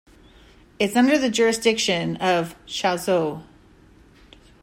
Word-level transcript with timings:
It 0.79 0.89
is 0.89 0.95
under 0.95 1.15
the 1.19 1.29
jurisdiction 1.29 2.15
of 2.17 2.55
Chaozhou. 2.65 3.43